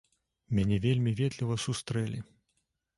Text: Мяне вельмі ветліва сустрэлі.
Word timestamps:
Мяне 0.59 0.79
вельмі 0.87 1.15
ветліва 1.21 1.61
сустрэлі. 1.67 2.19